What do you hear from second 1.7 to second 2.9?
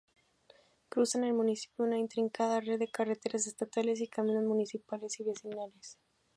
una intrincada red de